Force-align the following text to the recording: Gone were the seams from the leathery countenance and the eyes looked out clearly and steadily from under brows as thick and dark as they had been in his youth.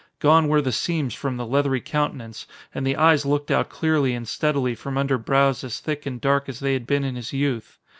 Gone 0.17 0.47
were 0.47 0.63
the 0.63 0.71
seams 0.71 1.13
from 1.13 1.37
the 1.37 1.45
leathery 1.45 1.79
countenance 1.79 2.47
and 2.73 2.87
the 2.87 2.95
eyes 2.95 3.23
looked 3.23 3.51
out 3.51 3.69
clearly 3.69 4.15
and 4.15 4.27
steadily 4.27 4.73
from 4.73 4.97
under 4.97 5.19
brows 5.19 5.63
as 5.63 5.79
thick 5.79 6.07
and 6.07 6.19
dark 6.19 6.49
as 6.49 6.59
they 6.59 6.73
had 6.73 6.87
been 6.87 7.03
in 7.03 7.13
his 7.15 7.33
youth. 7.33 7.77